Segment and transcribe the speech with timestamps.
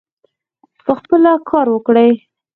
[0.85, 2.09] پخپله کار وکړي.